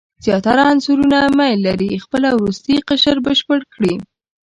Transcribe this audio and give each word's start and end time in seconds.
زیاتره 0.25 0.61
عنصرونه 0.71 1.19
میل 1.37 1.59
لري 1.67 1.91
خپل 2.03 2.21
وروستی 2.33 2.75
قشر 2.87 3.15
بشپړ 3.25 3.59
کړي. 3.73 3.93